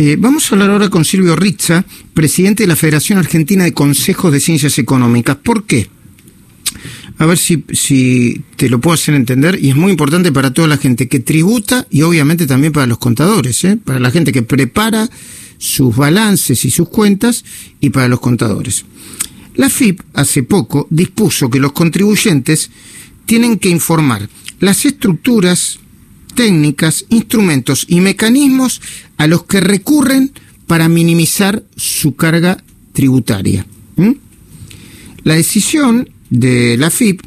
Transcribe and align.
Eh, 0.00 0.14
vamos 0.16 0.46
a 0.46 0.54
hablar 0.54 0.70
ahora 0.70 0.90
con 0.90 1.04
Silvio 1.04 1.34
Rizza, 1.34 1.84
presidente 2.14 2.62
de 2.62 2.68
la 2.68 2.76
Federación 2.76 3.18
Argentina 3.18 3.64
de 3.64 3.72
Consejos 3.72 4.32
de 4.32 4.38
Ciencias 4.38 4.78
Económicas. 4.78 5.36
¿Por 5.38 5.64
qué? 5.64 5.88
A 7.18 7.26
ver 7.26 7.36
si, 7.36 8.44
te 8.54 8.68
lo 8.68 8.80
puedo 8.80 8.94
hacer 8.94 9.16
entender, 9.16 9.58
y 9.60 9.70
es 9.70 9.74
muy 9.74 9.90
importante 9.90 10.30
para 10.30 10.54
toda 10.54 10.68
la 10.68 10.76
gente 10.76 11.08
que 11.08 11.18
tributa 11.18 11.84
y 11.90 12.02
obviamente 12.02 12.46
también 12.46 12.72
para 12.72 12.86
los 12.86 12.98
contadores, 12.98 13.64
¿eh? 13.64 13.76
para 13.76 13.98
la 13.98 14.12
gente 14.12 14.30
que 14.30 14.42
prepara 14.42 15.10
sus 15.58 15.96
balances 15.96 16.64
y 16.64 16.70
sus 16.70 16.88
cuentas 16.88 17.44
y 17.80 17.90
para 17.90 18.06
los 18.06 18.20
contadores. 18.20 18.84
La 19.56 19.68
FIP 19.68 20.00
hace 20.14 20.44
poco 20.44 20.86
dispuso 20.90 21.50
que 21.50 21.58
los 21.58 21.72
contribuyentes 21.72 22.70
tienen 23.26 23.58
que 23.58 23.68
informar 23.68 24.28
las 24.60 24.84
estructuras, 24.84 25.80
técnicas, 26.38 27.04
instrumentos 27.08 27.84
y 27.88 28.00
mecanismos 28.00 28.80
a 29.16 29.26
los 29.26 29.42
que 29.42 29.58
recurren 29.60 30.30
para 30.68 30.88
minimizar 30.88 31.64
su 31.74 32.14
carga 32.14 32.62
tributaria. 32.92 33.66
La 35.24 35.34
decisión 35.34 36.08
de 36.30 36.76
la 36.76 36.90
FIP 36.90 37.22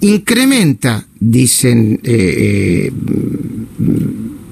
incrementa, 0.00 1.06
dicen 1.20 2.00
eh, 2.04 2.88
eh, 2.88 2.92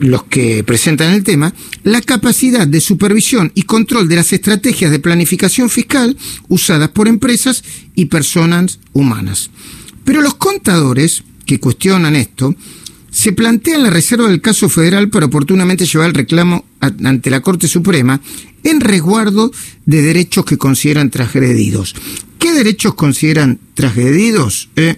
los 0.00 0.24
que 0.24 0.62
presentan 0.62 1.14
el 1.14 1.24
tema, 1.24 1.54
la 1.84 2.02
capacidad 2.02 2.68
de 2.68 2.82
supervisión 2.82 3.50
y 3.54 3.62
control 3.62 4.10
de 4.10 4.16
las 4.16 4.34
estrategias 4.34 4.90
de 4.90 4.98
planificación 4.98 5.70
fiscal 5.70 6.18
usadas 6.48 6.90
por 6.90 7.08
empresas 7.08 7.64
y 7.94 8.06
personas 8.06 8.78
humanas. 8.92 9.48
Pero 10.04 10.20
los 10.20 10.34
contadores 10.34 11.24
que 11.46 11.58
cuestionan 11.60 12.14
esto 12.14 12.54
se 13.14 13.32
plantean 13.32 13.84
la 13.84 13.90
reserva 13.90 14.26
del 14.26 14.40
caso 14.40 14.68
federal 14.68 15.08
para 15.08 15.26
oportunamente 15.26 15.86
llevar 15.86 16.08
el 16.08 16.14
reclamo 16.14 16.64
ante 16.80 17.30
la 17.30 17.42
Corte 17.42 17.68
Suprema 17.68 18.20
en 18.64 18.80
resguardo 18.80 19.52
de 19.86 20.02
derechos 20.02 20.44
que 20.44 20.58
consideran 20.58 21.10
transgredidos. 21.10 21.94
¿Qué 22.40 22.52
derechos 22.52 22.94
consideran 22.94 23.60
transgredidos? 23.74 24.68
Eh, 24.74 24.96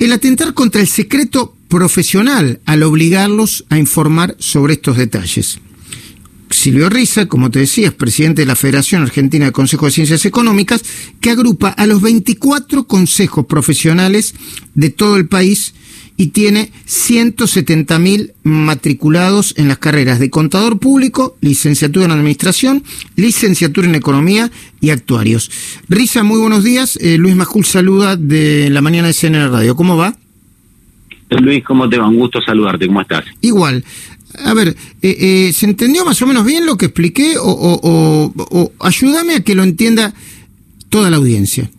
el 0.00 0.12
atentar 0.12 0.54
contra 0.54 0.80
el 0.80 0.88
secreto 0.88 1.54
profesional 1.68 2.60
al 2.66 2.82
obligarlos 2.82 3.64
a 3.68 3.78
informar 3.78 4.34
sobre 4.40 4.74
estos 4.74 4.96
detalles. 4.96 5.60
Silvio 6.54 6.88
Riza, 6.88 7.26
como 7.26 7.50
te 7.50 7.58
decía, 7.58 7.88
es 7.88 7.94
presidente 7.94 8.42
de 8.42 8.46
la 8.46 8.56
Federación 8.56 9.02
Argentina 9.02 9.46
de 9.46 9.52
Consejos 9.52 9.88
de 9.88 9.92
Ciencias 9.92 10.24
Económicas, 10.24 10.82
que 11.20 11.30
agrupa 11.30 11.68
a 11.68 11.86
los 11.86 12.00
24 12.00 12.86
consejos 12.86 13.46
profesionales 13.46 14.34
de 14.74 14.90
todo 14.90 15.16
el 15.16 15.26
país 15.26 15.74
y 16.16 16.28
tiene 16.28 16.70
170.000 16.86 18.32
matriculados 18.44 19.54
en 19.58 19.66
las 19.66 19.78
carreras 19.78 20.20
de 20.20 20.30
contador 20.30 20.78
público, 20.78 21.36
licenciatura 21.40 22.06
en 22.06 22.12
administración, 22.12 22.84
licenciatura 23.16 23.88
en 23.88 23.96
economía 23.96 24.50
y 24.80 24.90
actuarios. 24.90 25.50
Risa, 25.88 26.22
muy 26.22 26.38
buenos 26.38 26.62
días. 26.62 26.96
Eh, 27.02 27.18
Luis 27.18 27.34
Majul 27.34 27.64
saluda 27.64 28.16
de 28.16 28.70
la 28.70 28.80
mañana 28.80 29.08
de 29.08 29.12
CNN 29.12 29.48
Radio. 29.48 29.74
¿Cómo 29.74 29.96
va? 29.96 30.16
Luis, 31.30 31.64
¿cómo 31.64 31.88
te 31.88 31.98
va? 31.98 32.08
Un 32.08 32.16
gusto 32.16 32.40
saludarte. 32.40 32.86
¿Cómo 32.86 33.00
estás? 33.00 33.24
Igual. 33.40 33.84
A 34.44 34.54
ver, 34.54 34.68
eh, 35.02 35.16
eh, 35.20 35.52
¿se 35.52 35.66
entendió 35.66 36.04
más 36.04 36.20
o 36.22 36.26
menos 36.26 36.44
bien 36.44 36.66
lo 36.66 36.76
que 36.76 36.86
expliqué 36.86 37.34
o 37.38 38.72
ayúdame 38.80 39.34
a 39.34 39.40
que 39.44 39.54
lo 39.54 39.62
entienda 39.62 40.12
toda 40.88 41.10
la 41.10 41.16
audiencia? 41.16 41.70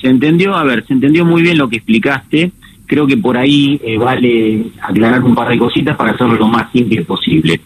Se 0.00 0.08
entendió, 0.08 0.54
a 0.54 0.64
ver, 0.64 0.84
se 0.86 0.94
entendió 0.94 1.24
muy 1.24 1.42
bien 1.42 1.58
lo 1.58 1.68
que 1.68 1.76
explicaste 1.76 2.52
creo 2.92 3.06
que 3.06 3.16
por 3.16 3.38
ahí 3.38 3.80
eh, 3.82 3.96
vale 3.96 4.66
aclarar 4.82 5.24
un 5.24 5.34
par 5.34 5.48
de 5.48 5.56
cositas 5.56 5.96
para 5.96 6.12
hacerlo 6.12 6.34
lo 6.34 6.46
más 6.46 6.70
simple 6.72 7.02
posible. 7.02 7.58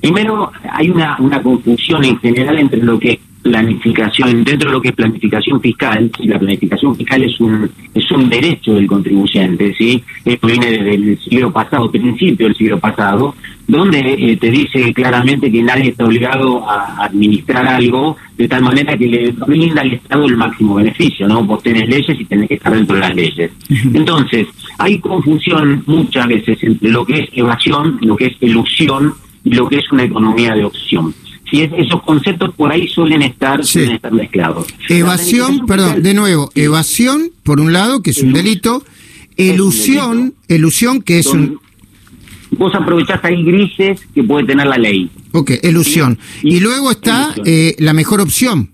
Primero, 0.00 0.50
hay 0.72 0.90
una, 0.90 1.16
una 1.20 1.40
confusión 1.40 2.04
en 2.04 2.18
general 2.18 2.58
entre 2.58 2.82
lo 2.82 2.98
que 2.98 3.12
es 3.12 3.18
planificación, 3.42 4.42
dentro 4.42 4.70
de 4.70 4.74
lo 4.74 4.82
que 4.82 4.88
es 4.88 4.94
planificación 4.96 5.60
fiscal, 5.60 6.10
y 6.18 6.26
la 6.26 6.38
planificación 6.40 6.96
fiscal 6.96 7.22
es 7.22 7.38
un, 7.38 7.70
es 7.94 8.10
un 8.10 8.28
derecho 8.28 8.74
del 8.74 8.88
contribuyente, 8.88 9.72
¿sí? 9.78 10.02
Esto 10.24 10.48
viene 10.48 10.66
desde 10.66 10.94
el 10.96 11.18
siglo 11.20 11.52
pasado, 11.52 11.88
principio 11.88 12.48
del 12.48 12.56
siglo 12.56 12.80
pasado, 12.80 13.36
donde 13.66 14.00
eh, 14.00 14.36
te 14.36 14.50
dice 14.50 14.92
claramente 14.92 15.50
que 15.50 15.62
nadie 15.62 15.90
está 15.90 16.04
obligado 16.04 16.68
a 16.68 17.04
administrar 17.04 17.66
algo 17.66 18.16
de 18.36 18.48
tal 18.48 18.62
manera 18.62 18.96
que 18.96 19.06
le 19.06 19.32
brinda 19.32 19.82
al 19.82 19.92
Estado 19.92 20.26
el 20.26 20.36
máximo 20.36 20.74
beneficio, 20.74 21.28
¿no? 21.28 21.44
Vos 21.44 21.62
tenés 21.62 21.88
leyes 21.88 22.20
y 22.20 22.24
tenés 22.24 22.48
que 22.48 22.54
estar 22.54 22.74
dentro 22.74 22.96
de 22.96 23.00
las 23.00 23.14
leyes. 23.14 23.52
Entonces, 23.94 24.48
hay 24.78 24.98
confusión 24.98 25.84
muchas 25.86 26.26
veces 26.26 26.58
entre 26.62 26.90
lo 26.90 27.04
que 27.04 27.20
es 27.20 27.28
evasión, 27.32 27.98
lo 28.02 28.16
que 28.16 28.26
es 28.26 28.36
ilusión 28.40 29.14
y 29.44 29.54
lo 29.54 29.68
que 29.68 29.76
es 29.76 29.92
una 29.92 30.04
economía 30.04 30.54
de 30.54 30.64
opción. 30.64 31.14
Si 31.50 31.60
esos 31.62 32.02
conceptos 32.02 32.54
por 32.54 32.72
ahí 32.72 32.88
suelen 32.88 33.22
estar, 33.22 33.62
suelen 33.62 33.96
estar 33.96 34.12
mezclados. 34.12 34.66
Evasión, 34.88 35.66
perdón, 35.66 36.02
de 36.02 36.14
nuevo, 36.14 36.50
evasión, 36.54 37.30
por 37.42 37.60
un 37.60 37.74
lado, 37.74 38.02
que 38.02 38.10
es 38.10 38.22
un 38.22 38.32
delito, 38.32 38.82
ilusión, 39.36 40.34
ilusión, 40.48 41.02
que 41.02 41.18
es 41.18 41.26
un 41.26 41.60
vos 42.52 42.74
aprovechás 42.74 43.24
ahí 43.24 43.42
grises 43.42 44.06
que 44.14 44.22
puede 44.22 44.46
tener 44.46 44.66
la 44.66 44.78
ley. 44.78 45.10
Ok, 45.32 45.52
ilusión. 45.62 46.18
Y, 46.42 46.60
luego 46.60 46.90
está 46.90 47.34
eh, 47.44 47.74
la 47.78 47.92
mejor 47.92 48.20
opción. 48.20 48.70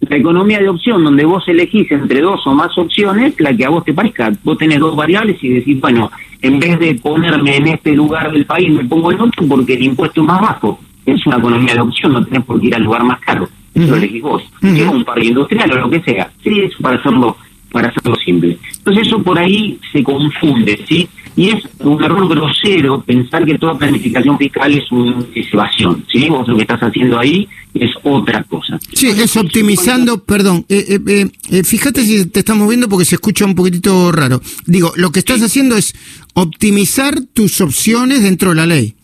La 0.00 0.16
economía 0.16 0.58
de 0.58 0.68
opción, 0.68 1.04
donde 1.04 1.24
vos 1.24 1.46
elegís 1.46 1.90
entre 1.92 2.22
dos 2.22 2.40
o 2.46 2.54
más 2.54 2.76
opciones, 2.78 3.34
la 3.38 3.54
que 3.54 3.66
a 3.66 3.68
vos 3.68 3.84
te 3.84 3.92
parezca. 3.92 4.32
Vos 4.42 4.56
tenés 4.56 4.80
dos 4.80 4.96
variables 4.96 5.36
y 5.42 5.50
decís, 5.50 5.78
bueno, 5.78 6.10
en 6.40 6.58
vez 6.58 6.78
de 6.78 6.94
ponerme 6.94 7.56
en 7.56 7.68
este 7.68 7.92
lugar 7.92 8.32
del 8.32 8.46
país, 8.46 8.70
me 8.72 8.84
pongo 8.84 9.12
en 9.12 9.20
otro 9.20 9.46
porque 9.46 9.74
el 9.74 9.82
impuesto 9.82 10.22
es 10.22 10.26
más 10.26 10.40
bajo. 10.40 10.80
Es 11.04 11.26
una 11.26 11.36
economía 11.36 11.74
de 11.74 11.80
opción, 11.80 12.12
no 12.12 12.24
tenés 12.24 12.44
por 12.44 12.60
qué 12.60 12.68
ir 12.68 12.74
al 12.74 12.82
lugar 12.82 13.04
más 13.04 13.20
caro. 13.20 13.48
Eso 13.74 13.88
lo 13.88 13.96
elegís 13.96 14.22
vos. 14.22 14.42
Uh 14.62 14.90
un 14.90 15.04
parque 15.04 15.26
industrial 15.26 15.70
o 15.72 15.76
lo 15.76 15.90
que 15.90 16.00
sea. 16.00 16.30
Sí, 16.42 16.60
eso 16.60 16.78
para 16.80 16.96
hacerlo, 16.96 17.36
para 17.70 17.88
hacerlo 17.88 18.16
simple. 18.24 18.58
Entonces 18.78 19.06
eso 19.06 19.22
por 19.22 19.38
ahí 19.38 19.78
se 19.92 20.02
confunde, 20.02 20.82
¿sí? 20.88 21.08
Y 21.36 21.50
es 21.50 21.62
un 21.78 22.02
error 22.02 22.28
grosero 22.28 23.02
pensar 23.02 23.44
que 23.44 23.58
toda 23.58 23.78
planificación 23.78 24.36
fiscal 24.36 24.72
es, 24.72 24.90
un, 24.90 25.26
evasión. 25.34 26.04
¿sí? 26.10 26.28
Vos 26.28 26.46
lo 26.48 26.56
que 26.56 26.62
estás 26.62 26.80
haciendo 26.80 27.18
ahí 27.18 27.48
es 27.74 27.90
otra 28.02 28.42
cosa. 28.44 28.78
Sí, 28.92 29.08
es 29.08 29.36
optimizando, 29.36 30.24
perdón, 30.24 30.64
eh, 30.68 30.98
eh, 31.06 31.30
eh, 31.50 31.64
fíjate 31.64 32.04
si 32.04 32.26
te 32.26 32.40
estamos 32.40 32.68
viendo 32.68 32.88
porque 32.88 33.04
se 33.04 33.14
escucha 33.14 33.44
un 33.44 33.54
poquitito 33.54 34.10
raro. 34.12 34.40
Digo, 34.66 34.92
lo 34.96 35.12
que 35.12 35.20
estás 35.20 35.40
haciendo 35.42 35.76
es 35.76 35.94
optimizar 36.34 37.14
tus 37.32 37.60
opciones 37.60 38.22
dentro 38.22 38.50
de 38.50 38.56
la 38.56 38.66
ley. 38.66 38.94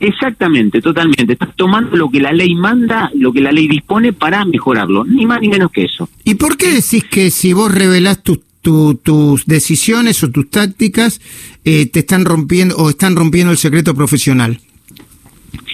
Exactamente, 0.00 0.80
totalmente. 0.80 1.32
Estás 1.32 1.54
tomando 1.56 1.96
lo 1.96 2.10
que 2.10 2.20
la 2.20 2.32
ley 2.32 2.54
manda, 2.54 3.10
lo 3.14 3.32
que 3.32 3.40
la 3.40 3.52
ley 3.52 3.66
dispone 3.68 4.12
para 4.12 4.44
mejorarlo, 4.44 5.04
ni 5.04 5.26
más 5.26 5.40
ni 5.40 5.48
menos 5.48 5.70
que 5.72 5.84
eso. 5.84 6.08
¿Y 6.24 6.34
por 6.34 6.56
qué 6.56 6.70
decís 6.72 7.04
que 7.04 7.30
si 7.30 7.52
vos 7.52 7.72
revelás 7.72 8.22
tus 8.22 8.38
tus 9.02 9.46
decisiones 9.46 10.22
o 10.22 10.30
tus 10.30 10.50
tácticas 10.50 11.20
eh, 11.64 11.86
te 11.86 12.00
están 12.00 12.24
rompiendo 12.24 12.76
o 12.76 12.90
están 12.90 13.16
rompiendo 13.16 13.52
el 13.52 13.58
secreto 13.58 13.94
profesional? 13.94 14.60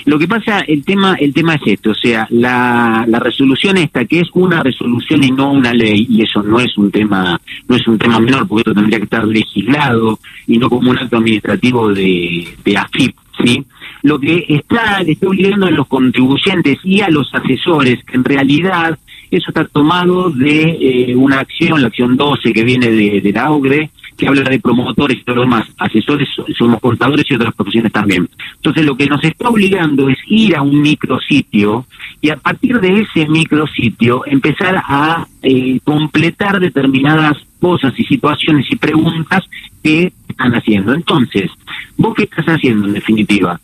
Lo 0.07 0.19
que 0.19 0.29
pasa, 0.29 0.61
el 0.61 0.85
tema, 0.85 1.15
el 1.19 1.33
tema 1.33 1.55
es 1.55 1.63
esto, 1.65 1.93
o 1.93 1.95
sea, 1.95 2.27
la, 2.31 3.07
la 3.09 3.19
resolución 3.19 3.79
esta, 3.79 4.05
que 4.05 4.21
es 4.21 4.29
una 4.35 4.63
resolución 4.63 5.25
y 5.25 5.31
no 5.31 5.51
una 5.51 5.73
ley, 5.73 6.07
y 6.11 6.23
eso 6.23 6.43
no 6.43 6.61
es 6.61 6.77
un 6.77 6.91
tema, 6.91 7.41
no 7.69 7.77
es 7.77 7.89
un 7.89 7.99
tema 7.99 8.21
menor, 8.21 8.47
porque 8.47 8.61
esto 8.61 8.75
tendría 8.75 8.99
que 8.99 9.05
estar 9.05 9.27
legislado 9.27 10.19
y 10.47 10.59
no 10.59 10.69
como 10.69 10.91
un 10.91 10.99
acto 10.99 11.17
administrativo 11.17 11.93
de, 11.95 12.47
de 12.65 12.77
AFIP, 12.77 13.17
¿sí? 13.43 13.65
Lo 14.03 14.21
que 14.21 14.45
está, 14.47 15.03
le 15.03 15.13
está 15.13 15.27
obligando 15.27 15.67
a 15.67 15.71
los 15.71 15.87
contribuyentes 15.89 16.79
y 16.85 17.01
a 17.01 17.09
los 17.09 17.33
asesores, 17.33 18.05
que 18.05 18.17
en 18.17 18.25
realidad 18.25 18.99
eso 19.37 19.51
está 19.51 19.65
tomado 19.65 20.31
de 20.31 20.63
eh, 20.81 21.17
una 21.17 21.41
acción, 21.41 21.81
la 21.81 21.89
acción 21.89 22.17
12 22.17 22.53
que 22.53 22.65
viene 22.65 22.91
de, 22.91 23.33
la 23.33 23.51
OGRE, 23.51 23.91
que 24.17 24.29
habla 24.29 24.43
de 24.49 24.61
promotores 24.61 25.19
y 25.19 25.25
todo 25.25 25.41
demás. 25.41 25.67
Asesores 25.79 26.29
somos 26.57 26.81
contadores 26.81 27.25
y 27.29 27.35
otras 27.35 27.55
profesiones 27.55 27.93
también. 27.93 28.29
Entonces 28.57 28.85
lo 28.85 28.97
que 28.97 29.07
nos 29.07 29.23
está 29.25 29.49
obligando 29.49 30.09
es 30.09 30.19
ir 30.27 30.57
a 30.57 30.63
un 30.63 30.81
micrositio 30.81 31.87
y 32.21 32.31
a 32.31 32.37
partir 32.37 32.81
de 32.81 33.01
ese 33.01 33.29
micrositio 33.29 34.23
empezar 34.27 34.83
a 34.87 35.27
eh, 35.43 35.81
completar 35.85 36.61
determinadas 36.61 37.37
cosas 37.61 37.93
y 37.99 38.05
situaciones 38.05 38.67
y 38.71 38.77
preguntas 38.77 39.45
que 39.83 40.13
están 40.29 40.55
haciendo. 40.55 40.95
Entonces, 40.95 41.51
¿vos 41.97 42.15
qué 42.15 42.25
estás 42.25 42.47
haciendo 42.47 42.87
en 42.87 42.95
definitiva? 42.95 43.61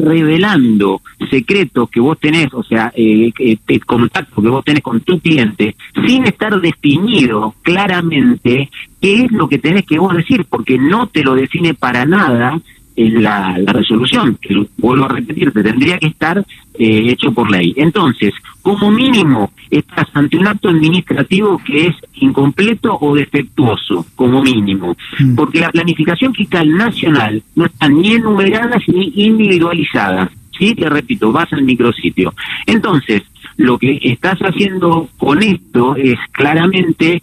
Revelando 0.00 1.02
secretos 1.30 1.90
que 1.90 2.00
vos 2.00 2.18
tenés, 2.18 2.52
o 2.52 2.62
sea, 2.62 2.92
eh, 2.94 3.32
eh 3.38 3.80
contacto 3.80 4.42
que 4.42 4.48
vos 4.48 4.64
tenés 4.64 4.82
con 4.82 5.00
tu 5.00 5.18
cliente, 5.20 5.76
sin 6.06 6.24
estar 6.24 6.60
definido 6.60 7.54
claramente 7.62 8.70
qué 9.00 9.24
es 9.24 9.32
lo 9.32 9.48
que 9.48 9.58
tenés 9.58 9.84
que 9.84 9.98
vos 9.98 10.14
decir, 10.16 10.44
porque 10.48 10.78
no 10.78 11.06
te 11.06 11.22
lo 11.22 11.34
define 11.34 11.74
para 11.74 12.04
nada 12.04 12.60
en 12.96 13.22
la, 13.22 13.58
resolución, 13.66 14.38
que 14.40 14.66
vuelvo 14.78 15.04
a 15.04 15.08
repetirte, 15.08 15.62
tendría 15.62 15.98
que 15.98 16.08
estar 16.08 16.38
eh, 16.38 17.02
hecho 17.08 17.32
por 17.32 17.50
ley. 17.50 17.72
Entonces, 17.76 18.32
como 18.60 18.90
mínimo, 18.90 19.52
estás 19.70 20.06
ante 20.14 20.36
un 20.36 20.46
acto 20.46 20.68
administrativo 20.68 21.60
que 21.64 21.86
es 21.88 21.96
incompleto 22.14 22.96
o 23.00 23.14
defectuoso, 23.14 24.06
como 24.14 24.42
mínimo, 24.42 24.96
mm. 25.18 25.34
porque 25.34 25.60
la 25.60 25.70
planificación 25.70 26.34
fiscal 26.34 26.70
nacional 26.76 27.42
no 27.54 27.66
está 27.66 27.88
ni 27.88 28.12
enumerada 28.12 28.78
ni 28.86 29.12
individualizada. 29.16 30.30
Sí, 30.58 30.74
te 30.74 30.88
repito, 30.88 31.32
vas 31.32 31.52
al 31.52 31.62
micrositio. 31.62 32.34
Entonces, 32.66 33.22
lo 33.56 33.78
que 33.78 33.98
estás 34.02 34.38
haciendo 34.40 35.08
con 35.16 35.42
esto 35.42 35.96
es 35.96 36.18
claramente 36.30 37.22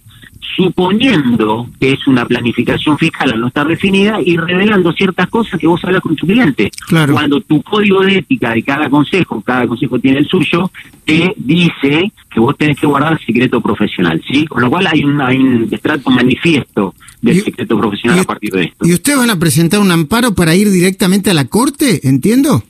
suponiendo 0.56 1.70
que 1.80 1.94
es 1.94 2.08
una 2.08 2.26
planificación 2.26 2.98
fiscal 2.98 3.40
no 3.40 3.48
está 3.48 3.64
definida 3.64 4.20
y 4.24 4.38
revelando 4.38 4.92
ciertas 4.94 5.28
cosas 5.30 5.60
que 5.60 5.68
vos 5.68 5.84
hablas 5.84 6.02
con 6.02 6.16
tu 6.16 6.26
cliente. 6.26 6.72
Claro. 6.88 7.14
Cuando 7.14 7.40
tu 7.42 7.62
código 7.62 8.02
de 8.02 8.18
ética 8.18 8.54
de 8.54 8.64
cada 8.64 8.90
consejo, 8.90 9.42
cada 9.42 9.68
consejo 9.68 10.00
tiene 10.00 10.20
el 10.20 10.28
suyo, 10.28 10.72
te 11.06 11.34
dice 11.38 12.12
que 12.30 12.40
vos 12.40 12.58
tenés 12.58 12.80
que 12.80 12.88
guardar 12.88 13.20
secreto 13.24 13.62
profesional, 13.62 14.22
¿sí? 14.30 14.46
Con 14.46 14.62
lo 14.62 14.70
cual 14.70 14.88
hay 14.88 15.04
un, 15.04 15.22
hay 15.22 15.38
un 15.38 15.68
estrato 15.72 16.10
manifiesto 16.10 16.94
del 17.22 17.44
secreto 17.44 17.78
profesional 17.78 18.20
a 18.20 18.24
partir 18.24 18.52
de 18.52 18.64
esto. 18.66 18.88
¿Y 18.88 18.94
ustedes 18.94 19.20
van 19.20 19.30
a 19.30 19.40
presentar 19.40 19.80
un 19.80 19.92
amparo 19.92 20.34
para 20.34 20.56
ir 20.56 20.70
directamente 20.70 21.30
a 21.30 21.34
la 21.34 21.46
corte? 21.46 22.08
¿Entiendo? 22.08 22.64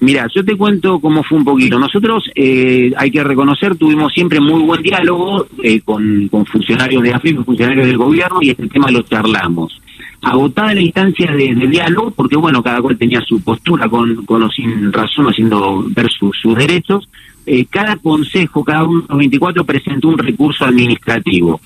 Mira, 0.00 0.26
yo 0.34 0.44
te 0.44 0.56
cuento 0.56 0.98
cómo 1.00 1.22
fue 1.22 1.38
un 1.38 1.44
poquito. 1.44 1.78
Nosotros, 1.78 2.24
eh, 2.34 2.92
hay 2.96 3.10
que 3.10 3.22
reconocer, 3.22 3.76
tuvimos 3.76 4.12
siempre 4.12 4.40
muy 4.40 4.62
buen 4.62 4.82
diálogo 4.82 5.46
eh, 5.62 5.80
con, 5.80 6.28
funcionarios 6.46 7.02
de 7.02 7.14
AFIP, 7.14 7.44
funcionarios 7.44 7.86
del 7.86 7.98
gobierno, 7.98 8.38
y 8.40 8.50
este 8.50 8.68
tema 8.68 8.90
lo 8.90 9.02
charlamos. 9.02 9.80
Agotada 10.22 10.74
la 10.74 10.80
instancia 10.80 11.32
de, 11.32 11.54
diálogo, 11.54 12.10
porque 12.12 12.36
bueno, 12.36 12.62
cada 12.62 12.80
cual 12.80 12.96
tenía 12.96 13.20
su 13.20 13.40
postura 13.42 13.88
con, 13.88 14.24
con 14.24 14.42
o 14.42 14.50
sin 14.50 14.92
razón, 14.92 15.26
haciendo 15.26 15.84
ver 15.88 16.08
sus 16.10 16.56
derechos, 16.56 17.08
eh, 17.44 17.66
cada 17.68 17.96
consejo, 17.96 18.64
cada 18.64 18.84
uno 18.84 19.02
de 19.02 19.06
los 19.08 19.18
24 19.18 19.64
presentó 19.64 20.08
un 20.08 20.18
recurso 20.18 20.64
administrativo. 20.64 21.60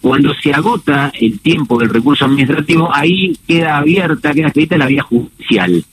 Cuando 0.00 0.34
se 0.34 0.52
agota 0.52 1.12
el 1.14 1.38
tiempo 1.38 1.78
del 1.78 1.90
recurso 1.90 2.24
administrativo, 2.24 2.92
ahí 2.92 3.36
queda 3.46 3.78
abierta, 3.78 4.34
queda 4.34 4.48
escrita 4.48 4.76
la 4.76 4.86
vía 4.86 5.02
judicial. 5.02 5.84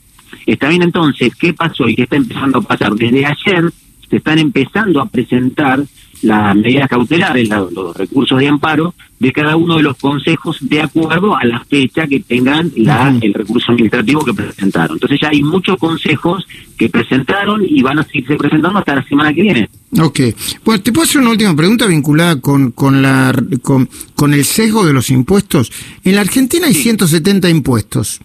Está 0.50 0.68
bien 0.68 0.81
entonces, 0.81 1.31
¿qué 1.36 1.54
pasó 1.54 1.88
y 1.88 1.96
qué 1.96 2.04
está 2.04 2.16
empezando 2.16 2.57
a 2.57 2.62
pasar? 2.62 2.94
Desde 2.96 3.24
ayer 3.24 3.72
se 4.10 4.16
están 4.16 4.40
empezando 4.40 5.00
a 5.00 5.06
presentar 5.06 5.84
las 6.24 6.56
medidas 6.56 6.90
cautelares, 6.90 7.48
los 7.48 7.96
recursos 7.96 8.40
de 8.40 8.48
amparo 8.48 8.96
de 9.19 9.31
cada 9.31 9.56
uno 9.56 9.78
de 9.78 9.84
los 9.84 9.96
consejos 9.98 10.57
de 10.62 10.81
acuerdo 10.81 11.38
a 11.38 11.46
la 11.46 11.63
fecha 11.66 12.07
que 12.07 12.22
tengan 12.22 12.72
la, 12.78 13.16
el 13.22 13.31
recurso 13.31 13.72
administrativo 13.72 14.25
que 14.25 14.34
presentaron. 14.34 14.96
Entonces 14.96 15.19
ya 15.22 15.30
hay 15.30 15.44
muchos 15.44 15.78
consejos 15.78 16.48
que 16.78 16.90
presentaron 16.90 17.63
y 17.63 17.84
van 17.84 18.00
a 18.00 18.04
seguirse 18.04 18.36
presentando 18.36 18.80
hasta 18.80 18.96
la 18.96 19.04
semana 19.04 19.31
que 19.31 19.44
viene. 19.44 19.69
Ok. 20.00 20.19
Pues 20.63 20.81
te 20.81 20.92
puedo 20.92 21.06
hacer 21.06 21.22
una 21.22 21.30
última 21.30 21.56
pregunta 21.56 21.86
vinculada 21.86 22.42
con, 22.42 22.72
con, 22.72 23.04
la, 23.04 23.34
con, 23.62 23.88
con 24.16 24.34
el 24.34 24.44
sesgo 24.46 24.84
de 24.84 24.94
los 24.94 25.12
impuestos. 25.12 25.72
En 26.04 26.16
la 26.16 26.22
Argentina 26.22 26.66
hay 26.66 26.74
170 26.74 27.50
impuestos 27.50 28.19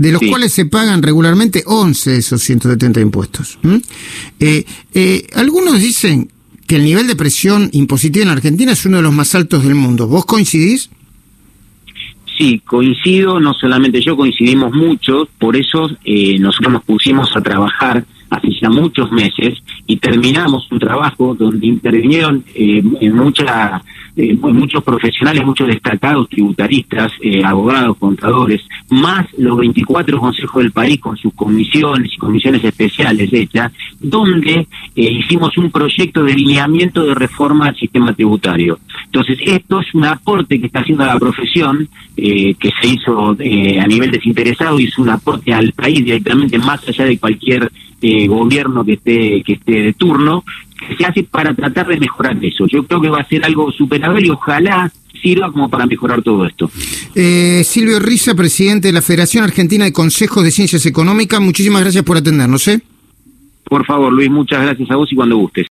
de 0.00 0.12
los 0.12 0.22
cuales 0.30 0.50
se 0.52 0.64
pagan 0.64 1.02
regularmente 1.02 1.62
11 1.66 2.12
de 2.12 2.16
esos 2.16 2.42
170 2.42 3.00
impuestos. 3.00 3.58
Eh, 4.38 4.64
eh, 4.94 5.26
algunos 5.34 5.78
dicen 5.78 6.30
que 6.66 6.76
el 6.76 6.84
nivel 6.84 7.06
de 7.06 7.16
presión 7.16 7.68
impositiva 7.72 8.22
en 8.22 8.30
Argentina 8.30 8.72
es 8.72 8.86
uno 8.86 8.96
de 8.96 9.02
los 9.02 9.12
más 9.12 9.34
altos 9.34 9.62
del 9.62 9.74
mundo. 9.74 10.06
¿Vos 10.06 10.24
coincidís? 10.24 10.88
Sí, 12.40 12.58
coincido, 12.60 13.38
no 13.38 13.52
solamente 13.52 14.00
yo, 14.00 14.16
coincidimos 14.16 14.72
muchos, 14.72 15.28
por 15.38 15.54
eso 15.56 15.90
eh, 16.06 16.38
nosotros 16.38 16.72
nos 16.72 16.84
pusimos 16.84 17.36
a 17.36 17.42
trabajar 17.42 18.02
hace 18.30 18.48
ya 18.58 18.70
muchos 18.70 19.12
meses 19.12 19.62
y 19.86 19.98
terminamos 19.98 20.66
un 20.72 20.78
trabajo 20.78 21.34
donde 21.34 21.66
intervinieron 21.66 22.42
eh, 22.54 22.80
mucha 22.82 23.82
eh, 24.16 24.36
muchos 24.36 24.82
profesionales, 24.82 25.44
muchos 25.44 25.68
destacados 25.68 26.28
tributaristas, 26.28 27.12
eh, 27.22 27.44
abogados, 27.44 27.96
contadores, 27.96 28.60
más 28.90 29.26
los 29.38 29.56
24 29.56 30.18
consejos 30.18 30.62
del 30.62 30.72
país 30.72 31.00
con 31.00 31.16
sus 31.16 31.32
comisiones 31.32 32.12
y 32.12 32.18
comisiones 32.18 32.64
especiales 32.64 33.32
hechas, 33.32 33.72
donde 34.00 34.66
eh, 34.96 35.12
hicimos 35.12 35.56
un 35.58 35.70
proyecto 35.70 36.24
de 36.24 36.34
lineamiento 36.34 37.04
de 37.04 37.14
reforma 37.14 37.66
al 37.68 37.76
sistema 37.76 38.12
tributario. 38.12 38.80
Entonces, 39.12 39.38
esto 39.44 39.80
es 39.80 39.92
un 39.94 40.04
aporte 40.04 40.60
que 40.60 40.66
está 40.66 40.80
haciendo 40.80 41.04
la 41.04 41.18
profesión, 41.18 41.88
que 42.14 42.70
se 42.80 42.86
hizo 42.86 43.30
a 43.30 43.86
nivel 43.86 44.10
desinteresado, 44.12 44.78
y 44.78 44.84
es 44.84 44.96
un 44.98 45.08
aporte 45.08 45.52
al 45.52 45.72
país 45.72 46.04
directamente, 46.04 46.58
más 46.58 46.86
allá 46.86 47.06
de 47.06 47.18
cualquier 47.18 47.70
gobierno 48.28 48.84
que 48.84 48.92
esté, 48.92 49.42
que 49.42 49.54
esté 49.54 49.72
de 49.82 49.92
turno, 49.94 50.44
que 50.78 50.96
se 50.96 51.04
hace 51.04 51.24
para 51.24 51.52
tratar 51.54 51.88
de 51.88 51.98
mejorar 51.98 52.36
eso. 52.42 52.66
Yo 52.66 52.84
creo 52.84 53.00
que 53.00 53.08
va 53.08 53.18
a 53.18 53.28
ser 53.28 53.44
algo 53.44 53.70
superable 53.72 54.26
y 54.26 54.30
ojalá 54.30 54.90
sirva 55.20 55.50
como 55.52 55.68
para 55.68 55.86
mejorar 55.86 56.22
todo 56.22 56.46
esto. 56.46 56.70
Eh, 57.14 57.62
Silvio 57.64 57.98
Risa, 57.98 58.34
presidente 58.34 58.88
de 58.88 58.92
la 58.92 59.02
Federación 59.02 59.44
Argentina 59.44 59.84
de 59.84 59.92
Consejos 59.92 60.42
de 60.44 60.50
Ciencias 60.50 60.86
Económicas, 60.86 61.40
muchísimas 61.40 61.82
gracias 61.82 62.04
por 62.04 62.16
atendernos. 62.16 62.66
¿eh? 62.68 62.80
Por 63.64 63.84
favor, 63.86 64.12
Luis, 64.12 64.30
muchas 64.30 64.62
gracias 64.62 64.90
a 64.90 64.96
vos 64.96 65.12
y 65.12 65.16
cuando 65.16 65.36
gustes. 65.36 65.58